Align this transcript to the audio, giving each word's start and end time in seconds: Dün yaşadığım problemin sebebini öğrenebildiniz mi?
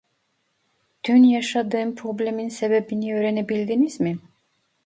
Dün 1.03 1.23
yaşadığım 1.23 1.95
problemin 1.95 2.49
sebebini 2.49 3.15
öğrenebildiniz 3.15 3.99
mi? 3.99 4.19